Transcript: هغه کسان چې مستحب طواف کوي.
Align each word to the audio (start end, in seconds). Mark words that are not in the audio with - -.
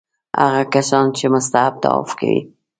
هغه 0.43 0.63
کسان 0.73 1.05
چې 1.17 1.25
مستحب 1.33 1.73
طواف 1.83 2.09
کوي. 2.19 2.41